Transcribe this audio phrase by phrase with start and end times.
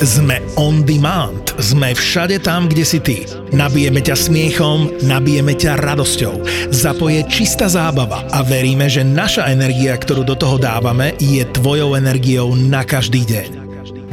[0.00, 1.52] Sme on demand.
[1.60, 3.28] Sme všade tam, kde si ty.
[3.52, 6.40] Nabijeme ťa smiechom, nabijeme ťa radosťou.
[6.72, 12.56] Zapoje čistá zábava a veríme, že naša energia, ktorú do toho dávame, je tvojou energiou
[12.56, 13.48] na každý deň.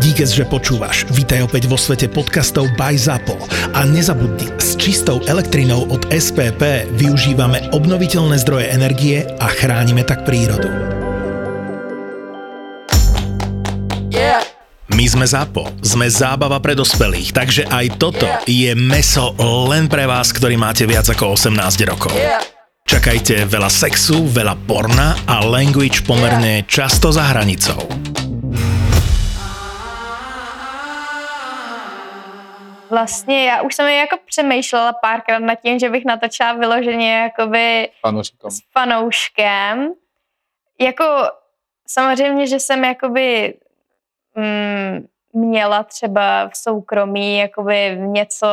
[0.03, 1.07] Díkes, že počúvaš.
[1.07, 3.39] Vítaj opäť vo svete podcastov by ZAPO.
[3.71, 10.96] A nezabudni, s čistou elektrinou od SPP využívame obnoviteľné zdroje energie a chránime tak prírodu.
[14.97, 19.29] My sme ZAPO, sme zábava pre dospelých, takže aj toto je meso
[19.69, 21.53] len pre vás, ktorý máte viac ako 18
[21.85, 22.17] rokov.
[22.81, 27.77] Čakajte veľa sexu, veľa porna a language pomerne často za hranicou.
[32.89, 38.51] Vlastně já už jsem jako přemýšlela párkrát nad tím, že bych natočila vyloženě jakoby Fanouškom.
[38.51, 39.93] s fanouškem.
[40.81, 41.05] Jako
[41.87, 43.53] samozřejmě, že jsem jakoby
[44.37, 48.47] mm, měla třeba v soukromí jakoby něco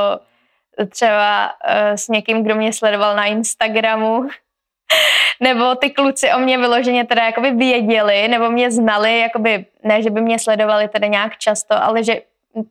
[0.89, 4.23] třeba uh, s někým, kdo mě sledoval na Instagramu,
[5.41, 10.11] nebo ty kluci o mě vyloženě teda jakoby věděli, nebo mě znali, jakoby, ne, že
[10.11, 12.23] by mě sledovali teda nějak často, ale že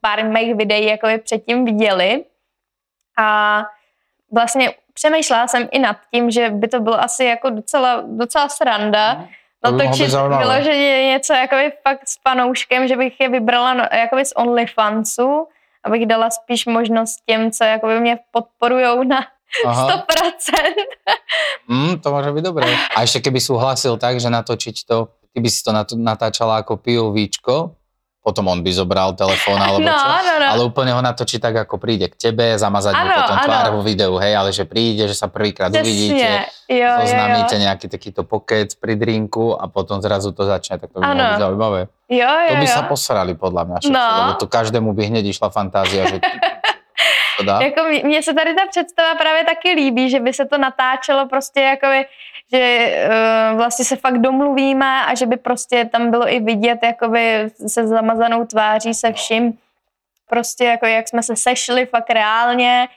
[0.01, 2.23] pár mých videí jakoby předtím viděli.
[3.17, 3.61] A
[4.31, 9.13] vlastně přemýšlela jsem i nad tím, že by to bylo asi jako docela, docela sranda,
[9.13, 9.27] Mhm.
[9.63, 10.43] To by mohlo natočit být zajímavé.
[10.43, 15.47] vyloženě něco jakoby fakt s panouškem, že bych je vybrala no, jakoby z OnlyFansu,
[15.83, 19.19] abych dala spíš možnost těm, co jakoby mě podporujou na
[19.65, 19.87] Aha.
[19.87, 20.03] 100%.
[21.69, 22.65] Mm, to môže byť dobré.
[22.97, 26.81] A ešte keby súhlasil tak, že natočiť to, ty by si to nat- natáčala ako
[26.81, 27.77] POVčko,
[28.23, 30.47] potom on by zobral telefón alebo No, čo, no, no.
[30.47, 33.45] ale úplne ho natočí tak, ako príde k tebe, zamazať mu Áno, potom áno.
[33.45, 37.61] tvár vo videu, hej, ale že príde, že sa prvýkrát uvidíte, jo, jo, zoznámíte jo.
[37.61, 41.91] nejaký takýto pokec pri drinku a potom zrazu to začne, tak to by byť zaujímavé.
[42.07, 42.71] Jo, jo, To by jo.
[42.71, 44.07] sa posrali podľa mňa všetci, No.
[44.17, 46.17] lebo to každému by hneď išla fantázia, že.
[47.61, 51.27] Jako mě- mně se tady ta představa právě taky líbí, že by se to natáčelo
[51.27, 52.05] prostě jakoby,
[52.53, 57.51] že uh, vlastně se fakt domluvíme a že by prostě tam bylo i vidět jakoby
[57.67, 59.57] se zamazanou tváří se vším.
[60.29, 62.87] Prostě jako jak jsme se sešli fakt reálně,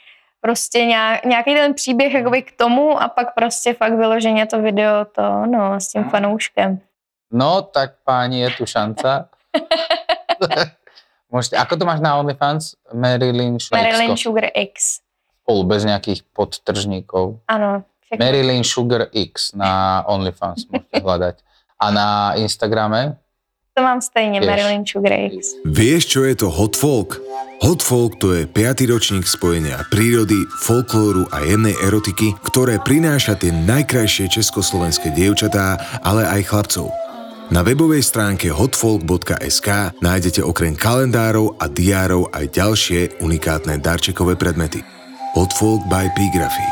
[0.40, 5.04] prostě nějak, nějaký ten příběh jakoby k tomu a pak prostě fakt vyloženě to video
[5.04, 6.80] to, no, s tím fanouškem.
[7.32, 9.28] No, tak páni, je tu šanca.
[11.26, 12.78] Môžete, ako to máš na OnlyFans?
[12.94, 13.58] Marilyn
[14.14, 15.02] Sugar X.
[15.42, 17.42] Spolu, bez nejakých podtržníkov.
[17.50, 18.22] Ano, všechno.
[18.22, 21.36] Marilyn Sugar X na OnlyFans môžete hľadať.
[21.76, 22.08] A na
[22.38, 23.18] Instagrame?
[23.76, 24.46] To mám stejně, Tiež.
[24.46, 25.60] Marilyn Sugar X.
[25.64, 27.20] Vieš, čo je to hot folk?
[27.60, 33.52] Hot folk to je piatý ročník spojenia prírody, folklóru a jemnej erotiky, ktoré prináša tie
[33.52, 36.88] najkrajšie československé dievčatá, ale aj chlapcov.
[37.52, 44.80] Na webovej stránke hotfolk.sk nájdete okrem kalendárov a diárov aj ďalšie unikátne darčekové predmety.
[45.36, 46.66] Hotfolk by Pigraphy.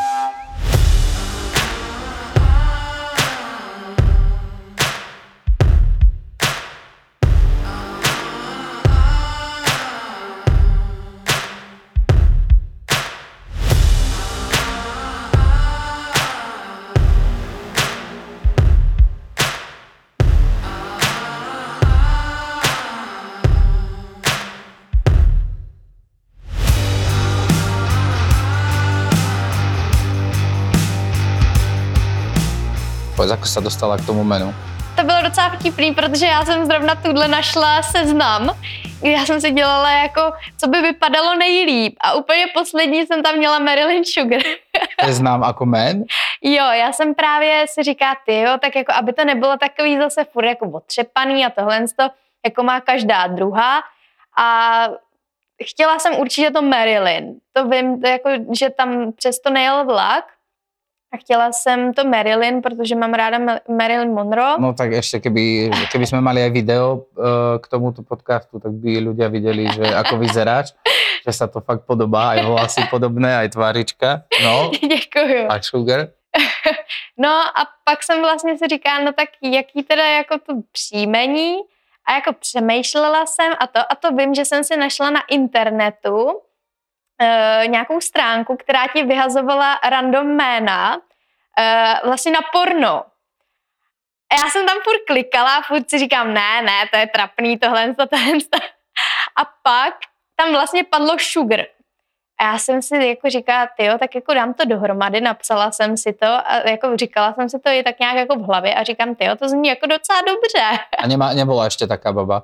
[33.14, 34.50] Povedz, ako sa dostala k tomu menu.
[34.98, 38.50] To bylo docela vtipný, protože já jsem zrovna tuhle našla seznam,
[39.00, 41.96] kdy já jsem si dělala jako, co by vypadalo nejlíp.
[42.00, 44.42] A úplně poslední jsem tam měla Marilyn Sugar.
[45.00, 46.04] To je znám ako men?
[46.42, 50.24] jo, já jsem právě si říká, ty jo, tak jako, aby to nebylo takový zase
[50.24, 52.10] furt jako otřepaný a tohle to,
[52.44, 53.82] jako má každá druhá.
[54.38, 54.88] A
[55.64, 57.34] chtěla jsem určitě to Marilyn.
[57.52, 60.33] To vím, to jako, že tam přesto nejel vlak.
[61.14, 64.58] A chtěla jsem to Marilyn, protože mám ráda Ma- Marilyn Monroe.
[64.58, 68.98] No tak ešte keby, keby sme mali aj video uh, k tomuto podcastu, tak by
[68.98, 70.74] ľudia videli, že ako vyzeráš,
[71.22, 74.26] že sa to fakt podobá, aj vlasy podobné, aj tvárička.
[74.42, 75.46] No, Děkuju.
[75.46, 76.10] a Sugar.
[77.18, 81.56] No a pak jsem vlastně si říkala, no tak jaký teda jako to příjmení
[82.08, 86.42] a jako přemýšlela jsem a to, a to vím, že jsem si našla na internetu
[87.24, 91.00] e, nějakou stránku, která ti vyhazovala random jména
[91.58, 93.04] e, vlastně na porno.
[94.30, 97.58] A já jsem tam furt klikala a furt si říkám, ne, ne, to je trapný,
[97.58, 98.32] tohle, to, tohle.
[98.32, 98.58] to.
[99.36, 99.94] A pak
[100.36, 101.60] tam vlastně padlo sugar.
[102.40, 106.12] A já jsem si jako říkala, jo, tak jako dám to dohromady, napsala jsem si
[106.12, 109.16] to a jako říkala jsem si to i tak nějak jako v hlavě a říkám,
[109.20, 110.84] jo, to zní jako docela dobře.
[110.98, 112.42] A nemá, nebola ešte taká baba.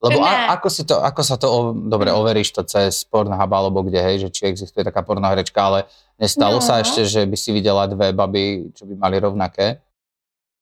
[0.00, 3.84] Lebo a, ako, si to, ako sa to, o, dobre, overíš to cez Pornhub alebo
[3.84, 5.84] kde, hej, že či existuje taká pornohrečka, ale
[6.16, 6.64] nestalo No.
[6.64, 9.84] sa ešte, že by si videla dve baby, čo by mali rovnaké?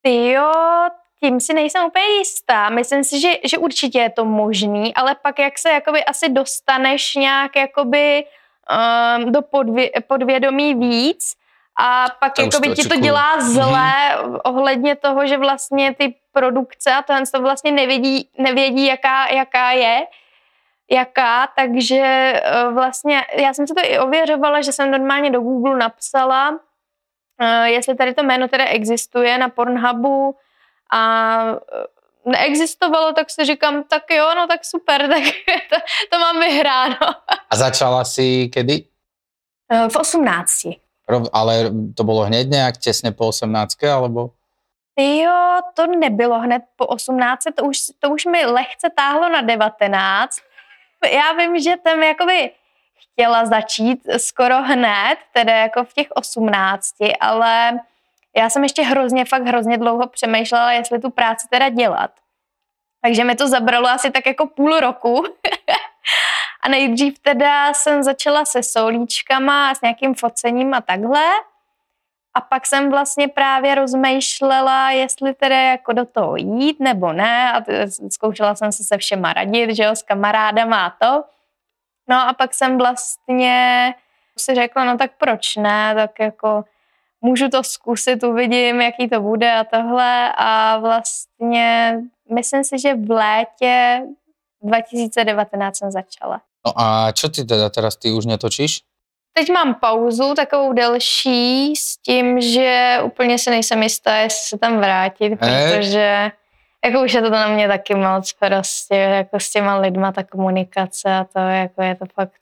[0.02, 0.50] Ty jo,
[1.20, 2.70] tím si nejsem úplně jistá.
[2.70, 7.14] Myslím si, že, že určitě je to možný, ale pak jak se jakoby asi dostaneš
[7.14, 8.24] nějak jakoby
[8.66, 11.37] um, do podvě, podvědomí víc
[11.80, 16.14] a pak To už jakoby to ti to dělá zlé ohledně toho, že vlastně ty
[16.32, 20.06] produkce a tohle to vlastně nevědí, nevědí jaká, jaká je,
[20.90, 22.02] jaká, takže
[22.44, 26.60] eh, vlastně já jsem si to i ověřovala, že jsem normálně do Google napsala,
[27.40, 30.36] eh, jestli tady to jméno teda existuje na Pornhubu
[30.92, 35.22] a eh, neexistovalo, tak si říkám, tak jo, no tak super, tak
[35.70, 35.76] to,
[36.10, 36.96] to mám vyhráno.
[37.50, 38.84] A začala si kedy?
[39.88, 40.87] V 18.
[41.32, 43.48] Ale to bolo hneď nejak tesne po 18
[43.88, 44.36] alebo?
[44.98, 50.38] Jo, to nebylo hned po 18, to už, to už mi lehce táhlo na 19.
[51.12, 52.50] Já vím, že tam jakoby
[52.98, 57.80] chtěla začít skoro hned, teda jako v těch 18, ale
[58.36, 62.10] já jsem ještě hrozně, fakt hrozně dlouho přemýšlela, jestli tu práci teda dělat.
[63.02, 65.24] Takže mi to zabralo asi tak jako půl roku.
[66.68, 71.24] nejdřív teda jsem začala se solíčkama a s nějakým focením a takhle.
[72.34, 77.52] A pak jsem vlastně právě rozmýšlela, jestli teda jako do toho jít nebo ne.
[77.52, 77.62] A
[78.10, 81.24] zkoušela jsem se se všema radit, že jo, s kamarádama a to.
[82.08, 83.94] No a pak jsem vlastně
[84.38, 86.64] si řekla, no tak proč ne, tak jako
[87.20, 90.32] můžu to zkusit, uvidím, jaký to bude a tohle.
[90.36, 91.98] A vlastně
[92.34, 94.02] myslím si, že v létě
[94.62, 96.40] 2019 jsem začala.
[96.66, 98.80] No a čo ty teda teraz, ty už netočíš?
[99.32, 104.78] Teď mám pauzu, takovou delší, s tím, že úplně si nejsem jistá, jestli se tam
[104.78, 106.30] vrátit, protože
[106.84, 111.14] jako už je to na mě taky moc prostě, jako s těma lidma ta komunikace
[111.14, 112.40] a to, jako je to fakt,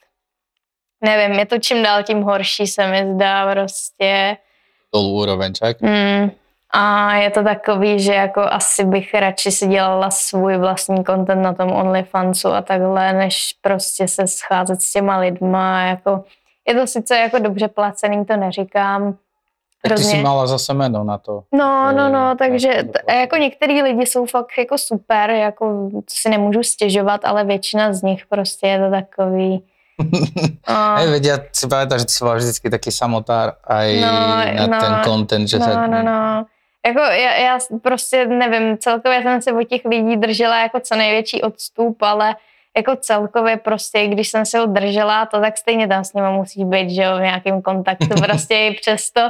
[1.05, 4.37] nevím, je to čím dál tím horší se mi zdá prostě.
[4.95, 5.81] Dolů úroveň, čak?
[5.81, 6.31] Mm,
[6.75, 11.53] a je to takový, že jako asi bych radši si dělala svůj vlastní content na
[11.55, 15.83] tom OnlyFansu a takhle, než prostě se scházet s těma lidma.
[15.83, 16.25] Jako,
[16.69, 19.15] je to sice jako dobře placený, to neříkám.
[19.83, 20.23] Tak ty si Hrozně.
[20.23, 21.43] mala zase meno na to.
[21.53, 23.21] No, no, no, takže t- dopadlo.
[23.21, 28.27] jako některý lidi jsou fakt jako super, jako si nemůžu stěžovat, ale většina z nich
[28.27, 29.63] prostě je to takový.
[30.69, 34.67] No, Hej, vedia, si pamätáš, že ty si bola vždycky taký samotár aj No, na
[34.67, 35.73] no, ten content, že sa...
[35.73, 36.21] No, no, no.
[36.87, 41.43] Jako já, já prostě nevím, celkově jsem se od těch lidí držela jako co největší
[41.43, 42.37] odstup, ale
[42.77, 46.65] jako celkově prostě, když jsem se ho držela, to tak stejně tam s nimi musí
[46.65, 49.21] být, že jo, v nějakém kontaktu prostě i přesto.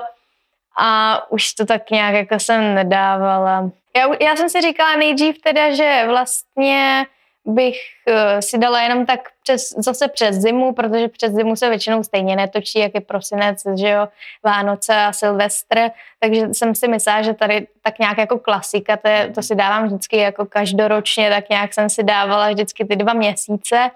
[0.78, 3.70] A už to tak nějak jako jsem nedávala.
[3.96, 7.06] Já, já jsem si říkala nejdřív teda, že vlastně
[7.46, 7.76] bych
[8.08, 12.36] eh, si dala jenom tak přes, zase přes zimu, protože přes zimu se většinou stejně
[12.36, 14.08] netočí, jak je prosinec, že jo,
[14.42, 15.90] Vánoce a Silvestr,
[16.20, 19.86] takže jsem si myslela, že tady tak nějak jako klasika, to, je, to si dávám
[19.86, 23.90] vždycky jako každoročně, tak nějak jsem si dávala vždycky ty dva měsíce,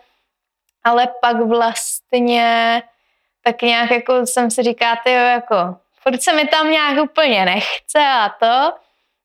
[0.84, 2.82] ale pak vlastně
[3.44, 5.56] tak nějak jako jsem si říká, ty jako
[6.02, 8.72] furt se mi tam nějak úplně nechce a to.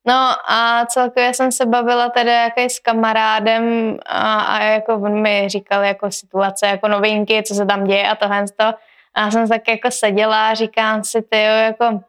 [0.07, 5.50] No a celkově jsem se bavila tedy jako s kamarádem a, a jako on mi
[5.50, 8.65] říkal jako situace, jako novinky, co se tam děje a tohle to.
[9.13, 12.00] A já jsem tak jako seděla a říkám si, ty jako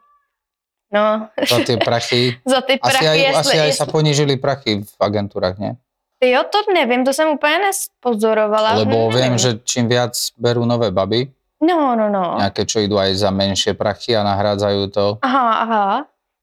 [0.93, 2.37] no, Za tie prachy.
[2.45, 5.77] za ty Asi prachy, aj, jestli, asi aj sa jestli, ponížili prachy v agentúrach, nie?
[6.19, 8.73] ty jo, to nevím, to jsem úplně nespozorovala.
[8.73, 9.13] Lebo nevím.
[9.13, 12.37] viem, že čím viac berú nové baby, No, no, no.
[12.37, 15.07] nejaké, čo idú aj za menšie prachy a nahrádzajú to.
[15.25, 15.87] Aha, aha.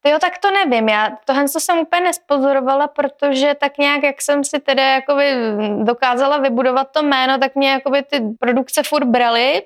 [0.04, 0.90] Ty jo, tak to nevím.
[0.90, 5.36] Já tohle to jsem úplně nespozorovala, protože tak nějak, jak jsem si teda jakoby
[5.84, 9.64] dokázala vybudovat to jméno, tak mě jakoby ty produkce furt brali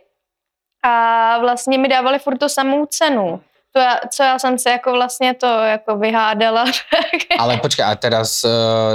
[0.83, 3.41] a vlastně mi dávali furt tu samou cenu.
[3.71, 6.65] To já, co já jsem si jako vlastně to jako vyhádala.
[7.39, 8.51] Ale počkaj, a teraz uh,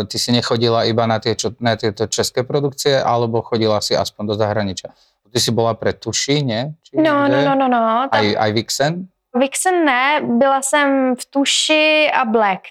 [0.06, 4.26] ty si nechodila iba na, tie, čo, na tieto české produkcie, alebo chodila si aspoň
[4.26, 4.90] do zahraničia?
[5.32, 6.42] Ty si bola pre Tuši?
[6.82, 7.82] Či No, no, no, no, no.
[8.10, 9.06] Tam, Aj, aj Vixen?
[9.34, 12.62] Vixen ne, byla jsem v Tuši a Black,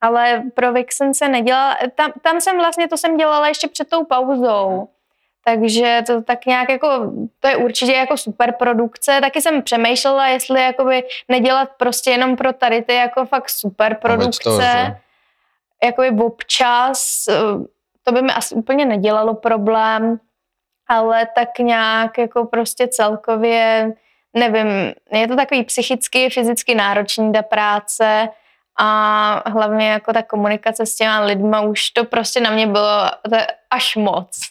[0.00, 1.76] ale pro Vixen se nedělala.
[1.94, 4.88] Tam, tam jsem vlastně, to jsem dělala ještě před tou pauzou.
[5.44, 9.20] Takže to tak nějak jako, to je určitě jako super produkce.
[9.20, 14.00] Taky jsem přemýšlela, jestli jakoby nedělat prostě jenom pro tady ty jako fakt super to,
[14.00, 14.50] produkce.
[14.62, 14.96] že?
[15.82, 17.64] jakoby občas, eh,
[18.02, 20.20] to by mi asi úplně nedělalo problém,
[20.88, 23.92] ale tak nějak jako prostě celkově,
[24.34, 28.28] nevím, je to takový psychicky, fyzicky náročný ta práce
[28.80, 33.10] a hlavně jako ta komunikace s těma lidma už to prostě na mě bylo
[33.70, 34.40] až moc.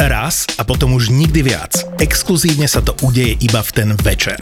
[0.00, 1.84] Raz a potom už nikdy viac.
[2.00, 4.40] Exkluzívne sa to udeje iba v ten večer.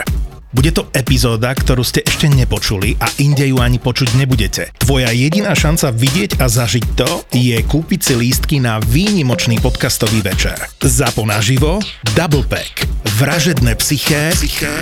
[0.49, 4.73] Bude to epizóda, ktorú ste ešte nepočuli a inde ju ani počuť nebudete.
[4.81, 10.57] Tvoja jediná šanca vidieť a zažiť to je kúpiť si lístky na výnimočný podcastový večer.
[10.81, 11.85] Zapo naživo,
[12.17, 12.89] Double Pack,
[13.21, 14.73] Vražedné psyché, psyché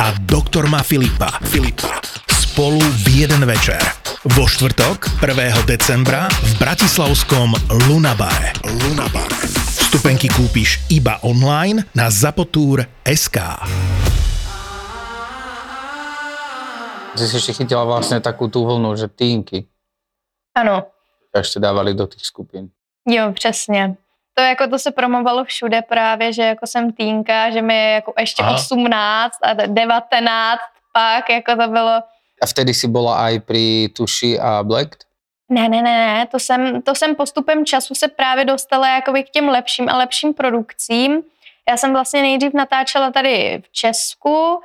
[0.00, 1.28] a Doktor má Filipa.
[1.52, 2.00] Filipa.
[2.32, 3.80] Spolu v jeden večer.
[4.24, 5.36] Vo štvrtok 1.
[5.68, 7.52] decembra v bratislavskom
[7.92, 8.56] Lunabare.
[8.64, 9.36] Lunabare.
[9.84, 13.36] Vstupenky kúpiš iba online na zapotur.sk.
[17.16, 19.66] Ty si ešte chytila vlastne takú tú vlnu, že týnky
[20.54, 20.86] Ano,
[21.30, 22.70] ešte dávali do tých skupín.
[23.08, 23.96] jo, přesně.
[24.34, 28.12] To jako to se promovalo všude právě, že jako jsem týnka, že mi je jako
[28.18, 28.54] ještě Aha.
[28.54, 30.60] 18 a 19
[30.92, 32.02] pak, jako to bylo,
[32.42, 34.96] A vtedy si bola aj pri Tuši a Black?
[35.50, 39.30] ne, ne, ne, ne, to jsem, to jsem postupem času se právě dostala jakoby k
[39.30, 41.22] těm lepším a lepším produkcím.
[41.68, 44.60] Já jsem vlastně nejdřív natáčela tady v Česku,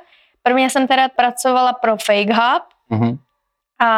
[0.46, 3.18] prvně jsem teda pracovala pro Fake Hub, Mhm.
[3.80, 3.90] A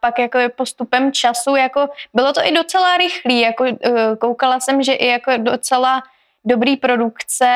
[0.00, 4.92] pak jako postupem času, jako bylo to i docela rychlý, jako eh, koukala jsem, že
[4.92, 6.02] i jako docela
[6.44, 7.48] dobrý produkce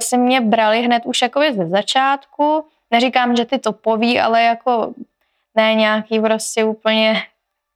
[0.00, 2.66] si mě brali hned už jako ze začátku.
[2.90, 4.92] Neříkám, že ty topový, ale jako
[5.54, 7.22] ne nějaký prostě úplně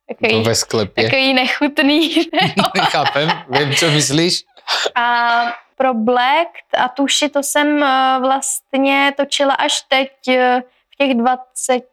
[0.09, 1.05] To takový, ve sklepě.
[1.05, 2.15] takový nechutný.
[2.81, 4.45] Chápem, viem, čo myslíš?
[4.95, 5.05] A
[5.83, 6.49] pro Black
[6.79, 11.85] a tuši to jsem eh, vlastně točila až teď eh, v těch 20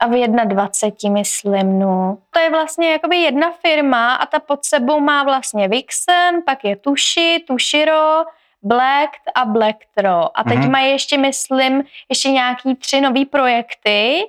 [0.00, 2.18] a v 21, myslím, no.
[2.30, 6.76] To je vlastně jakoby jedna firma a ta pod sebou má vlastně Vixen, pak je
[6.76, 8.24] Tuši, Tushiro,
[8.62, 10.38] Black a Blacktro.
[10.38, 10.70] A teď Mhm.
[10.70, 14.24] mají ještě, myslím, ještě nějaký tři nový projekty,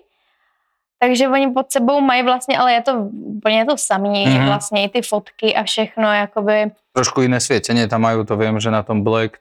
[0.99, 2.93] takže oni pod sebou mají vlastně, ale je to
[3.37, 4.45] úplně to samý, Mhm.
[4.45, 8.71] vlastně i ty fotky a všechno, jakoby, Trošku iné svietenie tam majú, to viem, že
[8.71, 9.35] na tom Black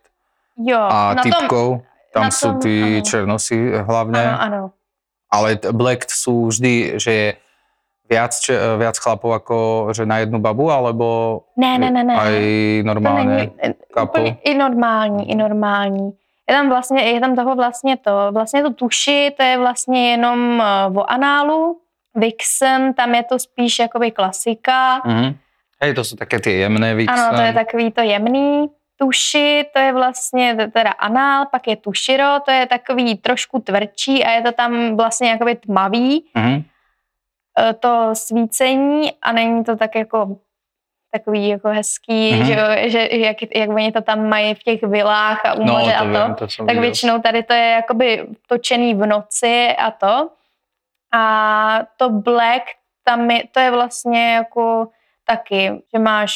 [0.59, 0.79] jo.
[0.79, 1.69] a na tom, typkov,
[2.15, 3.05] tam na tom, tí áno.
[3.07, 3.57] černosy
[3.87, 4.19] hlavne.
[4.27, 4.63] ano, ano.
[5.31, 7.29] Ale Black sú vždy, že je
[8.11, 9.57] viac, če, viac chlapov ako
[9.95, 11.07] že na jednu babu, alebo
[11.57, 12.15] Ne, ne, ne, ne.
[12.19, 12.35] aj
[12.83, 16.13] to normálne není úplně i normální, i normální.
[16.49, 20.63] Je tam vlastně, je tam toho vlastně to, vlastně to tuši, to je vlastně jenom
[20.63, 21.81] eh, o análu.
[22.17, 25.03] Vixen, tam je to spíš jakoby klasika.
[25.05, 25.35] Mhm.
[25.83, 27.19] Hej, to sú také tie jemné vixen.
[27.19, 28.71] Ano, to je takový to jemný.
[28.97, 34.31] Tuši, to je vlastně teda anál, pak je tuširo, to je takový trošku tvrdší a
[34.31, 36.25] je to tam vlastně jakoby tmavý.
[36.35, 36.63] Mhm.
[37.59, 40.39] eh, to svícení a není to tak jako
[41.19, 42.43] takový jako hezký, Mhm.
[42.43, 42.47] mm-hmm.
[42.47, 45.75] že, jo, že jak, jak oni to tam mají v těch vilách a u No,
[45.75, 46.81] to a to, viem, to tak videl.
[46.83, 50.29] většinou tady to je jakoby točený v noci a to.
[51.17, 51.25] A
[51.97, 52.63] to black,
[53.05, 54.89] tam je, to je vlastně jako
[55.27, 56.35] taky, že máš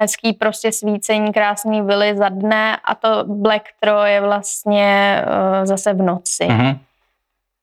[0.00, 5.92] hezký prostě svícení, krásný vily za dne a to black tro je vlastně uh, zase
[5.92, 6.44] v noci.
[6.46, 6.78] Mhm.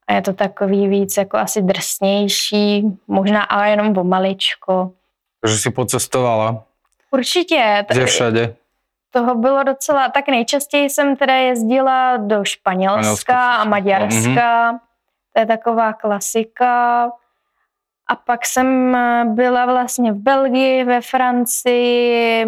[0.07, 4.03] A je to takový víc jako asi drsnější, možná ale jenom o
[5.45, 6.63] Takže si pocestovala,
[7.11, 8.55] Určitě, t- všade.
[9.11, 13.63] toho bylo docela, tak nejčastěji jsem teda jezdila do Španělska Španělsko, a.
[13.63, 14.79] Maďarska,
[15.33, 17.03] to je taková klasika.
[18.07, 22.45] A pak jsem eh, byla vlastně v Belgii, ve Francii,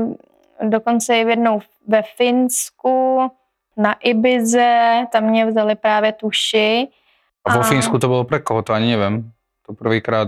[0.61, 3.31] dokonce i jednou ve Finsku,
[3.77, 6.87] na Ibize, tam mě vzali právě tuši.
[7.45, 9.31] A vo A- Fínsku to bolo pre koho, to ani neviem.
[9.67, 10.27] To prvýkrát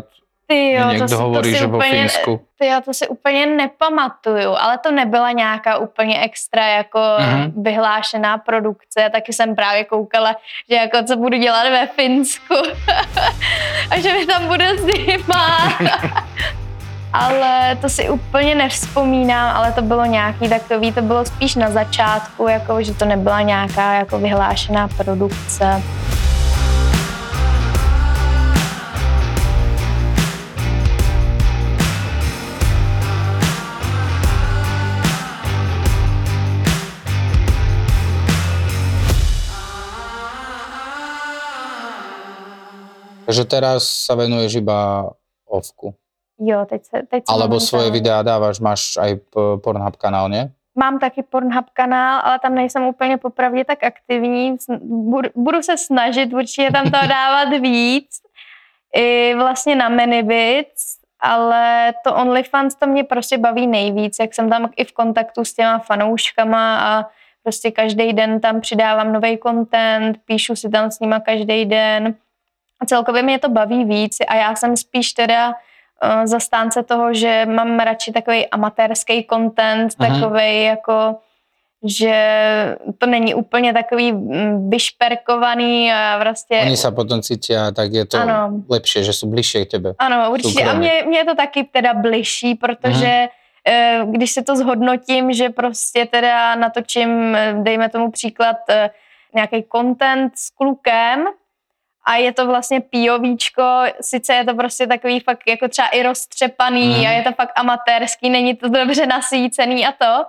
[0.51, 2.41] Ty jo, to, si, to, hovorí, si že úplně, Fínsku.
[2.59, 7.63] ty jo, to si úplně nepamatuju, ale to nebyla nějaká úplně extra jako Mhm.
[7.63, 10.35] vyhlášená produkce, taky jsem právě koukala,
[10.69, 12.55] že jako co budu dělat ve Finsku
[13.91, 15.57] a že mi tam bude zima.
[17.13, 22.47] ale to si úplně nevzpomínám, ale to bylo nějaký takový, to bylo spíš na začátku,
[22.47, 25.81] jako, že to nebyla nějaká jako vyhlášená produkce.
[43.29, 45.05] Takže teraz sa venuješ iba
[45.45, 45.93] ovku.
[46.41, 49.21] Jo, teď se, teď se Alebo svoje videá dávaš, máš aj
[49.62, 50.50] Pornhub kanál, nie?
[50.74, 54.57] Mám taky Pornhub kanál, ale tam nejsem úplně popravdě tak aktivní.
[54.81, 58.09] Budu, budu se snažit určitě tam toho dávat víc.
[58.95, 64.69] I vlastně na Manyvids, ale to OnlyFans to mě prostě baví nejvíc, jak jsem tam
[64.75, 67.05] i v kontaktu s těma fanouškama a
[67.43, 72.15] prostě každý den tam přidávám nový content, píšu si tam s nima každý den
[72.81, 77.45] a celkově mě to baví víc a já jsem spíš teda uh, zastánce toho, že
[77.45, 80.07] mám radši takový amatérský content, Aha.
[80.07, 81.15] takový jako
[81.83, 82.15] že
[82.98, 86.59] to není úplně takový mm, vyšperkovaný a prostě...
[86.62, 88.67] Oni sa potom cítia, tak je to Ano.
[88.69, 89.89] lepšie, že sú bližšie k tebe.
[90.00, 90.63] Ano, určitě.
[90.63, 93.27] A mě, mě je to taky teda bližší, protože
[93.67, 98.57] eh, když si to zhodnotím, že prostě teda natočím, eh, dejme tomu příklad,
[99.33, 101.27] nějaký content s klukem
[102.09, 103.63] a je to vlastně POVčko,
[104.01, 107.07] sice je to prostě takový fakt jako třeba i roztřepaný Mhm.
[107.07, 110.25] a je to fakt amatérský, není to dobře nasvícený a to,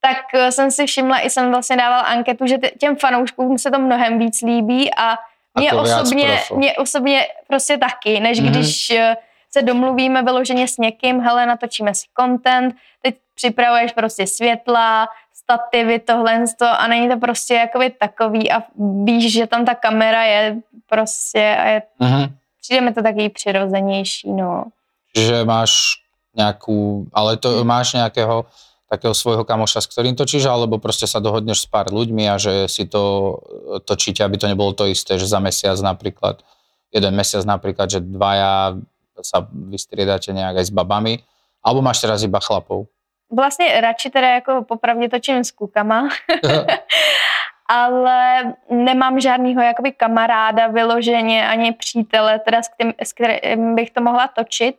[0.00, 3.70] tak eh, jsem si všimla, i jsem vlastně dávala anketu, že tě- těm fanouškům se
[3.70, 5.16] to mnohem víc líbí a
[5.58, 8.50] mě osobně, mě osobně prostě taky, než Mhm.
[8.52, 9.16] když eh,
[9.50, 15.08] se domluvíme vyloženě s někým, hele, natočíme si content, teď připravuješ prostě světla,
[15.46, 18.62] stativy, tohle to a není to prostě jakoby takový a
[19.04, 22.34] víš, že tam ta kamera je prostě a je, Mhm.
[22.62, 24.64] přijde mi to taky přirozenější, no.
[25.14, 26.02] Čiže máš
[26.36, 28.44] nejakú, ale to máš nejakého
[28.86, 32.70] takého svojho kamoša, s ktorým točíš, alebo proste sa dohodneš s pár ľuďmi a že
[32.70, 33.34] si to e,
[33.82, 36.44] točíte, aby to nebolo to isté, že za mesiac napríklad,
[36.94, 38.78] jeden mesiac napríklad, že dvaja
[39.24, 41.24] sa vystriedate nejak aj s babami,
[41.66, 42.86] alebo máš teraz iba chlapov.
[43.30, 46.08] Vlastně radši teda jako popravdě točím s klukama,
[47.68, 54.00] ale nemám žádnýho jakoby kamaráda vyloženě, ani přítele, teda s kterým, s kterým bych to
[54.00, 54.76] mohla točit.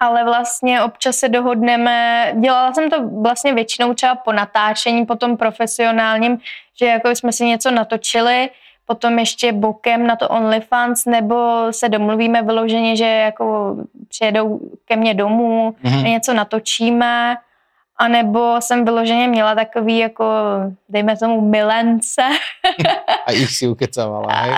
[0.00, 5.36] Ale vlastně občas se dohodneme, dělala jsem to vlastně většinou třeba po natáčení, po tom
[5.36, 6.38] profesionálním,
[6.80, 8.50] že jako jsme si něco natočili,
[8.92, 11.36] potom ještě bokem na to OnlyFans, nebo
[11.72, 13.76] se domluvíme vyloženě, že jako
[14.08, 16.04] přijedou ke mně domů, Mhm.
[16.04, 17.36] něco natočíme,
[17.96, 20.24] anebo jsem vyloženě měla takový jako,
[20.88, 22.22] dejme tomu, milence.
[23.26, 24.50] A ich si ukecávala, hej?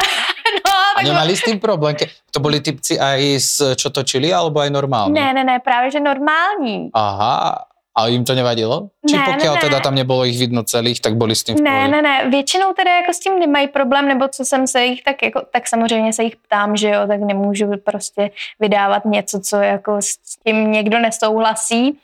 [0.66, 1.94] no, A nemali s tým problém?
[2.34, 5.14] To boli typci aj s, čo točili, alebo aj normálni?
[5.14, 6.90] ne, ne, ne, právě že normální.
[6.94, 7.62] Aha,
[7.96, 8.90] a im to nevadilo?
[9.08, 9.60] Či Ne, pokiaľ ne.
[9.60, 11.88] teda tam nebolo ich vidno celých, tak boli s tým v Ne, pohodě?
[11.90, 15.22] ne, ne, většinou teda jako s tím nemají problém, nebo co jsem se jich tak
[15.22, 18.30] jako, tak samozřejmě se jich ptám, že jo, tak nemůžu prostě
[18.60, 21.98] vydávat něco, co jako s tím někdo nesouhlasí.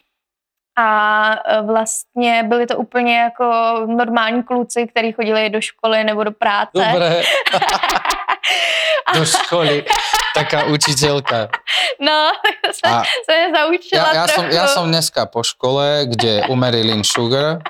[0.78, 0.88] A
[1.46, 3.44] e, vlastně byli to úplně jako
[3.86, 6.70] normální kluci, kteří chodili do školy nebo do práce.
[6.74, 7.22] Dobre,
[9.14, 9.84] do školy,
[10.34, 11.48] taká učiteľka.
[12.00, 16.06] No, tak jsem A se je zaučila ja, ja, som, ja som dneska po škole,
[16.06, 17.62] kde u Marilyn Sugar.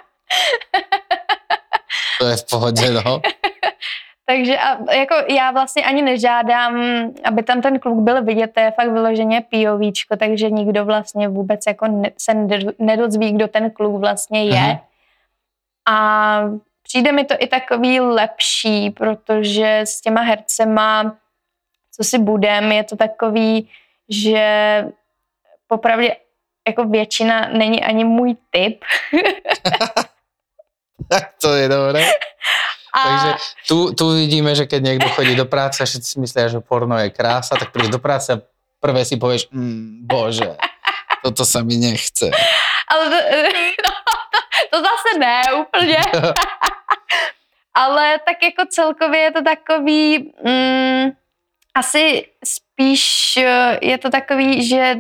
[2.21, 3.21] To je v pohodě, no.
[4.27, 6.83] Takže a jako já vlastně ani nežádám,
[7.25, 11.61] aby tam ten kluk byl vidět, to je fakt vyloženě POVčko, takže nikdo vlastně vůbec
[11.67, 14.61] jako ne, se nedo- nedozví, kdo ten kluk vlastně je.
[14.61, 14.79] Mhm.
[15.89, 16.41] A
[16.83, 21.17] přijde mi to i takový lepší, protože s těma hercema,
[22.01, 23.69] co si budem, je to takový,
[24.09, 24.45] že
[25.67, 26.17] popravdě
[26.69, 28.85] jako většina není ani můj typ.
[31.11, 32.07] Tak to je dobré.
[32.95, 33.35] A Takže
[33.69, 36.95] tu, tu vidíme, že keď niekto chodí do práce a všetci si myslia, že porno
[37.03, 38.39] je krása, tak prídeš do práce a
[38.79, 40.55] prvé si povieš, mm, bože,
[41.25, 42.31] toto sa mi nechce.
[42.87, 43.19] Ale to,
[43.87, 43.93] no,
[44.31, 44.39] to,
[44.71, 46.03] to zase ne úplně.
[47.75, 51.11] Ale tak jako celkově je to takový, mm,
[51.75, 54.97] asi spíš eh, je to takový, že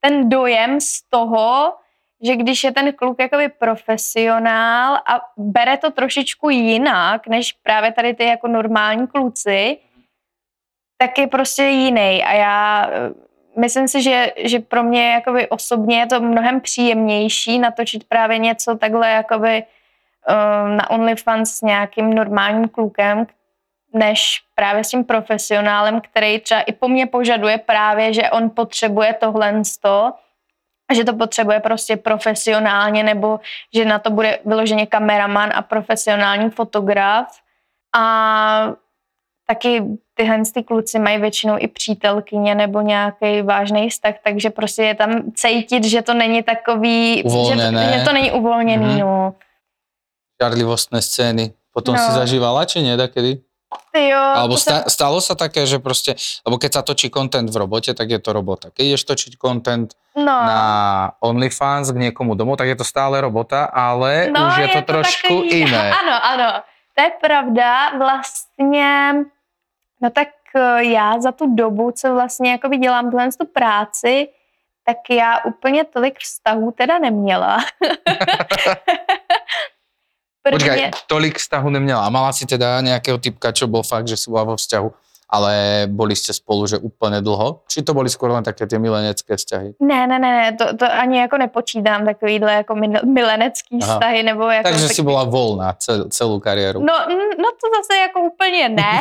[0.00, 1.74] ten dojem z toho,
[2.22, 8.14] že když je ten kluk jakoby profesionál a bere to trošičku jinak, než právě tady
[8.14, 9.78] ty jako normální kluci,
[10.98, 12.24] tak je prostě jiný.
[12.24, 17.58] A já eh, myslím si, že, že pro mě jakoby osobně je to mnohem příjemnější
[17.58, 23.26] natočit právě něco takhle jakoby eh, na OnlyFans s nějakým normálním klukem,
[23.94, 29.12] než právě s tím profesionálem, který třeba i po mně požaduje právě, že on potřebuje
[29.14, 30.12] tohle sto,
[30.90, 33.40] a že to potřebuje prostě profesionálně, nebo
[33.74, 37.26] že na to bude vyloženě kameraman a profesionální fotograf.
[37.96, 38.72] A
[39.46, 39.82] taky
[40.14, 45.32] tyhle ty kluci mají většinou i přítelkyně nebo nějaký vážný vztah, takže prostě je tam
[45.34, 47.92] cítit, že to není takový, Uvolněné.
[47.92, 48.98] Že, že to není uvolněný, Mhm.
[49.00, 49.34] no.
[50.42, 51.52] Žarlivostné scény.
[51.72, 52.00] Potom No.
[52.02, 53.40] si zažívala, či nie, takedy?
[53.92, 56.16] Ty jo, Alebo to sta, stalo sa také, že proste,
[56.48, 58.72] lebo keď sa točí content v robote, tak je to robota.
[58.72, 60.24] Keď ideš točiť content no.
[60.24, 60.62] na
[61.20, 65.34] OnlyFans k niekomu domov, tak je to stále robota, ale No, už je to trošku
[65.44, 65.86] takový, iné.
[66.00, 66.48] Ano, ano,
[66.96, 67.98] to je pravda.
[67.98, 69.12] Vlastně,
[70.00, 74.28] no tak eh, já za tu dobu, co vlastně jakoby dělám tuhle tu práci,
[74.86, 77.58] tak já úplně tolik vztahů teda neměla.
[80.42, 80.90] Počkaj, prvně...
[81.06, 82.06] tolik vztahu neměla.
[82.06, 84.92] A mala si teda nějakého typka, čo bol fakt, že si bola vo vzťahu,
[85.30, 87.62] ale boli ste spolu, že úplně dlho?
[87.68, 89.74] Či to boli skoro len také ty milenecké vzťahy?
[89.80, 93.92] Ne, ne, ne, ne, to, to ani jako nepočítám takovýhle jako mil- milenecký Aha.
[93.94, 94.68] vztahy, nebo jako...
[94.68, 96.80] Takže tak- si bola volná cel, celou kariéru.
[96.80, 99.00] No, mm, no to zase jako úplně ne.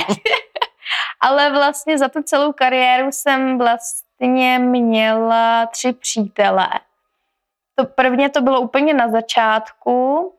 [1.22, 6.68] Ale vlastně za tu celou kariéru jsem vlastně měla tři přítele.
[7.76, 10.34] To prvně to bylo úplně na začátku.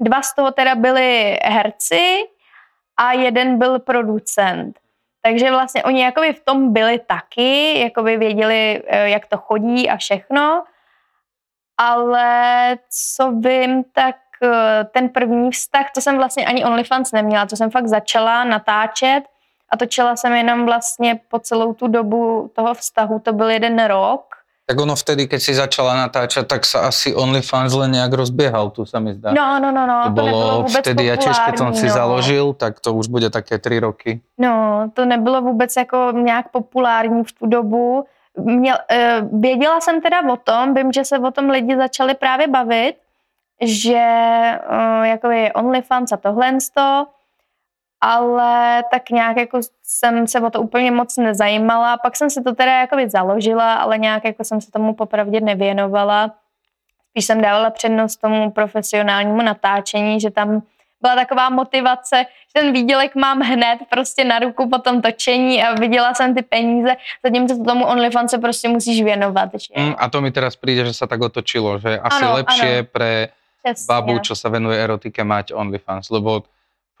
[0.00, 2.24] Dva z toho teda byli herci
[2.96, 4.78] a jeden byl producent.
[5.22, 9.96] Takže vlastně oni jakoby v tom byli taky, jakoby věděli, eh, jak to chodí a
[9.96, 10.64] všechno.
[11.78, 12.78] Ale
[13.16, 17.70] co vím, tak eh, ten první vztah, to jsem vlastně ani OnlyFans neměla, to jsem
[17.70, 19.24] fakt začala natáčet
[19.70, 24.41] a točila jsem jenom vlastně po celou tu dobu toho vztahu, to byl jeden rok.
[24.72, 28.88] Tak ono vtedy, keď si začala natáčať, tak sa asi OnlyFans len nejak rozbiehal, tu
[28.88, 29.36] sa mi zdá.
[29.36, 31.92] No, no, no, no, to to, bolo vůbec vtedy, ja tiež keď som si no.
[31.92, 34.24] založil, tak to už bude také 3 roky.
[34.40, 38.08] No, to nebylo vůbec jako nějak populární v tu dobu.
[38.40, 42.48] Měl, uh, věděla jsem teda o tom, vím, že se o tom lidi začali právě
[42.48, 42.96] bavit,
[43.60, 44.00] že
[44.72, 47.06] uh, jako je OnlyFans a tohle to,
[48.02, 51.96] ale tak nějak jako jsem se o to úplně moc nezajímala.
[51.96, 56.34] Pak jsem si to teda jakoby založila, ale nějak jako jsem se tomu popravdě nevěnovala.
[57.10, 60.62] Spíš jsem dávala přednost tomu profesionálnímu natáčení, že tam
[61.02, 65.74] byla taková motivace, že ten výdělek mám hned prostě na ruku po tom točení a
[65.74, 69.48] viděla jsem ty peníze, zatímco tomu OnlyFans se prostě musíš věnovat.
[69.54, 69.82] Že?
[69.82, 72.88] Mm, a to mi teraz príde, že sa tak otočilo, že asi Ano, lepšie ano.
[72.92, 73.28] pre
[73.62, 73.86] Přesně.
[73.94, 76.42] babu, čo sa venuje erotike, mať OnlyFans, lebo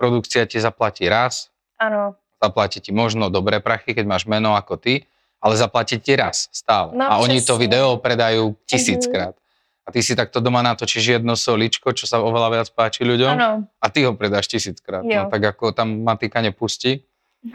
[0.02, 2.18] produkcia ti zaplatí raz, Ano.
[2.42, 5.06] zaplatí ti možno dobré prachy, keď máš meno ako ty,
[5.38, 6.90] ale zaplatí ti raz stále.
[6.98, 9.38] No, a oni to video predajú tisíckrát.
[9.82, 13.66] A ty si takto doma natočíš jedno soličko, čo sa oveľa viac páči ľuďom Ano.
[13.78, 15.06] a ty ho predáš tisíckrát.
[15.06, 15.26] Jo.
[15.26, 17.02] No tak ako tam matika nepustí,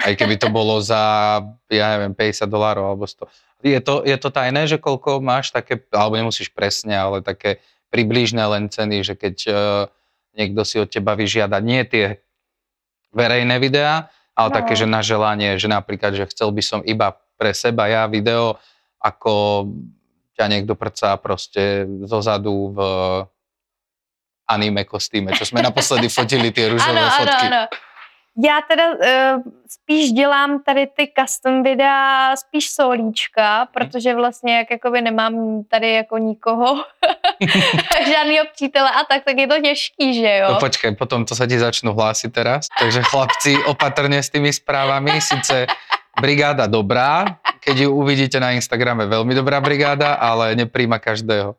[0.04, 1.40] aj keby to bolo za,
[1.72, 3.28] ja neviem, 50 dolárov alebo 100.
[3.64, 8.44] Je to, je to tajné, že koľko máš také, alebo nemusíš presne, ale také približné
[8.44, 9.56] len ceny, že keď uh,
[10.36, 12.20] niekto si od teba vyžiada nie tie
[13.18, 14.06] verejné videá,
[14.38, 14.56] ale No.
[14.62, 18.62] také, že na želanie, že napríklad, že chcel by som iba pre seba ja video,
[19.02, 19.66] ako
[20.38, 22.80] ťa niekto prcá proste zozadu v
[24.46, 27.46] anime kostýme, čo sme naposledy fotili tie růžové Ano, ano, fotky.
[27.50, 27.62] ano.
[28.38, 35.02] Já teda uh, spíš dělám tady ty custom videa, spíš solíčka, protože vlastně jak jakoby
[35.02, 36.76] nemám tady jako nikoho,
[38.08, 40.48] žádného přítele a tak, tak je to těžký, že jo?
[40.54, 42.70] No počkej, potom to sa ti začnú hlásiť teraz.
[42.78, 45.18] Takže chlapci, opatrne s tými správami.
[45.18, 45.66] Sice
[46.18, 51.58] brigáda dobrá, keď ju uvidíte na Instagrame, veľmi dobrá brigáda, ale nepríjma každého.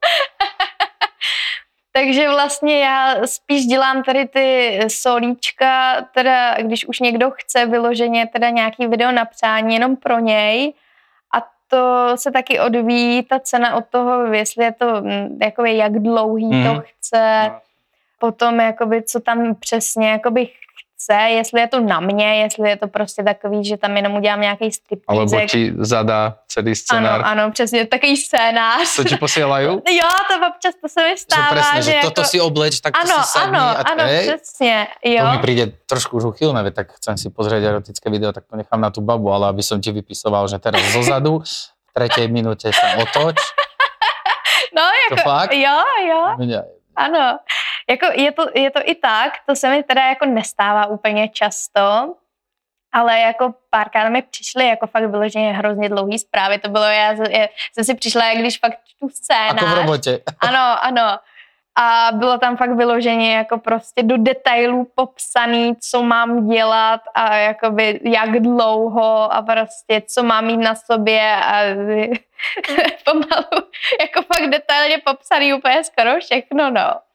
[1.92, 8.50] Takže vlastně já spíš dělám tady ty solíčka, teda když už někdo chce vyloženě teda
[8.50, 10.72] nějaký video na přání jenom pro něj
[11.34, 15.92] a to se taky odvíjí ta cena od toho, jestli je to mm, jakoby jak
[15.92, 16.76] dlouhý Mhm.
[16.76, 17.52] to chce,
[18.18, 20.48] potom jakoby co tam přesně jakoby
[20.98, 24.40] chce, jestli je to na mě, jestli je to prostě takový, že tam jenom udělám
[24.40, 25.02] nějaký strip.
[25.08, 27.20] Alebo ti zadá celý Ano, scenár.
[27.24, 28.96] ano, přesně, takový scénář.
[28.96, 29.78] To ti posielajú?
[29.98, 32.06] Jo, to občas to se mi Že stává, presne, že jako...
[32.10, 33.56] toto si obleč, tak to ano, si sadni.
[33.56, 35.22] ano, a ano, hej, přesně, jo.
[35.24, 38.80] To mi príde trošku už uchylné, tak chcem si pozrieť erotické video, tak to nechám
[38.82, 41.46] na tú babu, ale aby som ti vypisoval, že teraz zozadu,
[41.86, 43.38] v tretej minúte sa otoč.
[44.74, 45.52] No, To jako, fakt?
[45.54, 45.76] jo,
[46.08, 46.20] jo,
[46.96, 47.38] ano.
[47.90, 52.14] Jako je, to, je to i tak, to se mi teda jako nestává úplně často,
[52.92, 57.46] ale jako párkrát mi přišly jako fakt vyloženě hrozně dlouhý zprávy, to bylo, já, já
[57.72, 59.52] jsem si přišla, jak když fakt čtu scénář.
[59.52, 60.18] ako v robote.
[60.40, 61.18] Ano, ano.
[61.80, 68.00] A bylo tam fakt vyloženě jako prostě do detailů popsaný, co mám dělat a jakoby
[68.04, 71.62] jak dlouho a prostě co mám mít na sobě a
[73.04, 73.68] pomalu
[74.00, 77.07] jako fakt detailně popsaný úplně skoro všechno, no.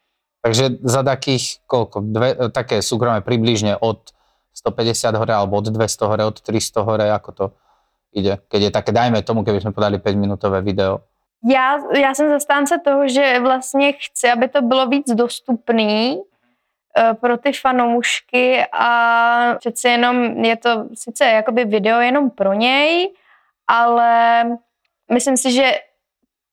[0.44, 4.12] Takže za takých, koľko, dve, také súkromé približne od
[4.52, 7.46] 150 hore, alebo od 200 hore, od 300 hore, ako to
[8.12, 8.44] ide?
[8.52, 11.00] Keď je také, dajme tomu, keby sme podali 5 minútové video.
[11.48, 16.20] Já, já jsem zastánce toho, že vlastně chci, aby to bylo víc dostupný
[16.98, 23.14] eh, pro ty fanoušky a přece jenom je to sice jakoby video jenom pro něj,
[23.68, 24.44] ale
[25.12, 25.72] myslím si, že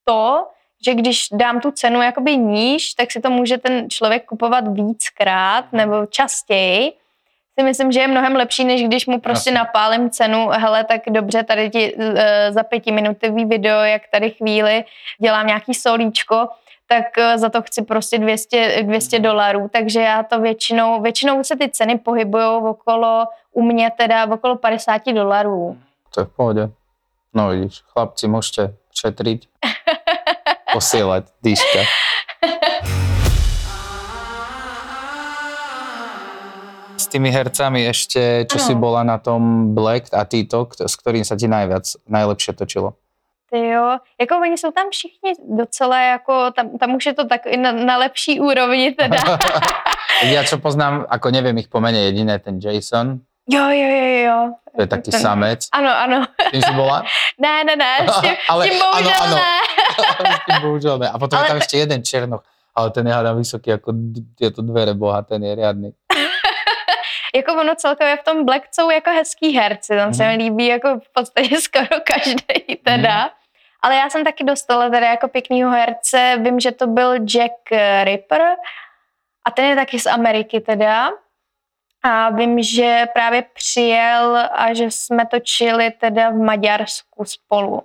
[0.05, 0.47] to,
[0.85, 5.73] že když dám tu cenu jakoby níž, tak si to může ten člověk kupovat víckrát
[5.73, 6.93] nebo častěji,
[7.59, 9.59] si myslím, že je mnohem lepší, než když mu prostě Jasně.
[9.59, 14.85] napálím cenu, hele, tak dobře, tady ti e, za pětiminutový video, jak tady chvíli
[15.19, 16.49] dělám nějaký solíčko,
[16.89, 19.23] tak eh, za to chci prostě 200, 200 Mhm.
[19.23, 24.57] dolarů, takže já to většinou, většinou se ty ceny pohybují okolo, u mě teda okolo
[24.57, 25.79] 50 dolarů.
[26.15, 26.71] To je v pohode.
[27.35, 29.47] No vidíš, chlapci, môžete šetriť,
[30.73, 31.81] posielať dýška.
[37.01, 38.67] S tými hercami ešte, čo Áno.
[38.67, 42.95] si bola na tom Black a Tito, s ktorým sa ti najviac, najlepšie točilo?
[43.51, 47.47] Ty jo, jako oni jsou tam všichni docela jako, tam, tam už je to tak
[47.57, 49.19] na, na lepší úrovni teda.
[50.21, 54.39] Ja čo poznám, ako neviem ich pomene jediné, ten Jason, jo, jo, jo, jo.
[54.77, 55.61] to je taký Ten- samec.
[55.73, 56.19] Ano, ano.
[56.39, 57.03] S tým si bola?
[57.43, 59.37] Ne, ne, ne, s tím, Ale tím ano, bohužel ano.
[59.37, 59.53] ne.
[60.37, 61.09] S tým bohužiaľ ne.
[61.11, 62.43] A potom Ale- je tam ešte jeden Černoch,
[62.77, 65.91] ale ten je hádam vysoký ako d- tieto dvere boha, ten je riadny.
[67.35, 70.33] jako ono celkově v tom Black jsou jako hezký herci, tam se Mhm.
[70.37, 73.31] mi líbí jako v podstatě skoro každý teda.
[73.83, 77.53] Ale já jsem taky dostala teda jako pěknýho herce, vím, že to byl Jack
[78.05, 78.43] Ripper
[79.47, 81.11] a ten je taky z Ameriky teda.
[82.03, 87.83] A vím, že právě přijel a že jsme točili teda v Maďarsku spolu.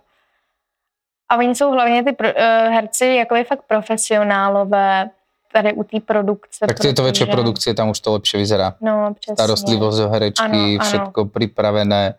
[1.30, 2.34] A oni jsou hlavně ty pro, uh,
[2.74, 5.10] herci jakoby fakt profesionálové
[5.54, 6.68] tady u té produkce.
[6.68, 8.76] Tak tieto väčšie produkcie, tam už to lepšie vyzerá.
[8.84, 9.36] No, přesně.
[9.36, 10.84] Starostlivosť o herečky, Ano, ano.
[10.84, 12.16] všetko pripravené,